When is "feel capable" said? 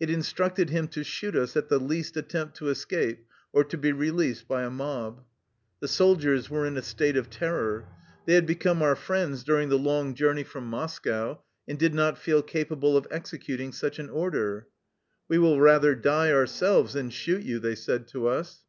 12.18-12.96